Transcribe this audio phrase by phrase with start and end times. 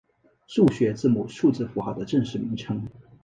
[0.47, 2.89] 数学字母数字符号的正式名称。